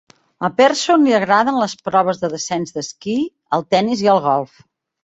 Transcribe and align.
A 0.47 0.49
Persson 0.61 1.05
li 1.09 1.13
agraden 1.17 1.61
les 1.65 1.77
proves 1.91 2.25
de 2.25 2.33
descens 2.35 2.75
d'esquí, 2.79 3.17
el 3.59 3.69
tennis 3.77 4.05
i 4.09 4.15
el 4.17 4.29
golf. 4.31 4.63